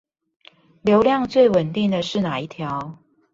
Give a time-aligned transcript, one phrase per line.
[0.81, 2.97] 流量最穩定的是那一條？